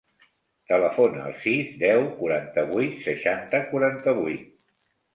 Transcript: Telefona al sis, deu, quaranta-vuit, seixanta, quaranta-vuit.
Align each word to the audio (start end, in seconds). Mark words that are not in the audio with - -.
Telefona 0.71 1.21
al 1.25 1.35
sis, 1.43 1.69
deu, 1.85 2.03
quaranta-vuit, 2.23 2.99
seixanta, 3.07 3.65
quaranta-vuit. 3.71 4.47